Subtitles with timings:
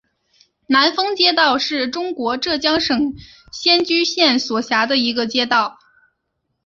[0.65, 3.13] 南峰街道是中国浙江省
[3.51, 5.77] 仙居县所辖的一个街道。